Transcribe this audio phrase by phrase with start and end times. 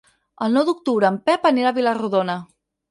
[0.45, 2.43] El nou d'octubre en Pep anirà a Vila-rodona.